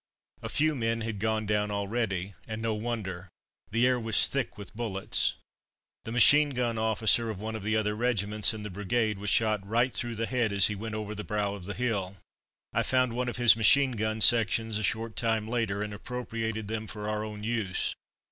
[0.41, 3.29] A few men had gone down already, and no wonder
[3.69, 5.35] the air was thick with bullets.
[6.05, 9.63] The machine gun officer of one of the other regiments in the brigade was shot
[9.63, 12.17] right through the head as he went over the brow of the hill.
[12.73, 16.87] I found one of his machine gun sections a short time later, and appropriated them
[16.87, 17.93] for our own use.